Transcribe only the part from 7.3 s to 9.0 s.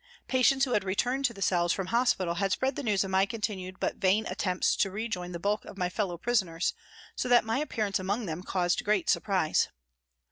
my appearance among them caused